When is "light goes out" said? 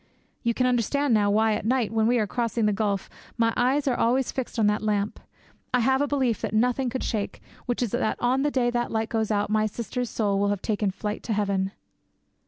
8.91-9.51